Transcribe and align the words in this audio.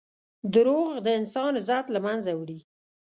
دروغ 0.53 0.89
د 1.05 1.07
انسان 1.19 1.51
عزت 1.59 1.85
له 1.91 1.99
منځه 2.05 2.31
وړي. 2.39 2.59